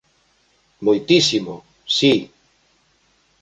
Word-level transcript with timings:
Moitísimo. 0.85 1.55
Si. 1.97 2.13